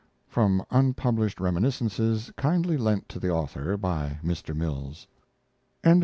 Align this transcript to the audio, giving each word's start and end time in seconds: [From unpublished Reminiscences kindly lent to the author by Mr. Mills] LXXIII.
[From 0.27 0.65
unpublished 0.71 1.39
Reminiscences 1.39 2.31
kindly 2.35 2.75
lent 2.75 3.07
to 3.09 3.19
the 3.19 3.29
author 3.29 3.77
by 3.77 4.17
Mr. 4.25 4.55
Mills] 4.55 5.05
LXXIII. 5.85 5.99